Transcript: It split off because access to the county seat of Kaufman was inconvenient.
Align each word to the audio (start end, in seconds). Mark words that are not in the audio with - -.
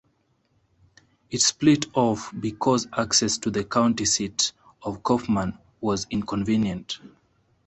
It 1.29 1.43
split 1.43 1.85
off 1.93 2.33
because 2.39 2.87
access 2.97 3.37
to 3.37 3.51
the 3.51 3.63
county 3.63 4.05
seat 4.05 4.51
of 4.81 5.03
Kaufman 5.03 5.59
was 5.79 6.07
inconvenient. 6.09 6.97